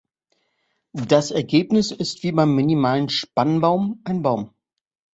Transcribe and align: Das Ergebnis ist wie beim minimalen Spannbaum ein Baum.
Das 0.93 1.29
Ergebnis 1.29 1.91
ist 1.91 2.23
wie 2.23 2.31
beim 2.31 2.55
minimalen 2.55 3.07
Spannbaum 3.09 4.01
ein 4.03 4.23
Baum. 4.23 4.51